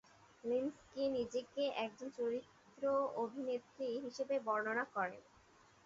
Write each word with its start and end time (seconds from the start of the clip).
Lynskey 0.43 1.03
নিজেকে 1.09 1.63
একজন 1.77 2.07
চরিত্র 2.11 2.83
অভিনেত্রী 3.15 3.87
হিসেবে 4.05 4.35
বর্ণনা 4.47 4.85
করেন। 4.95 5.21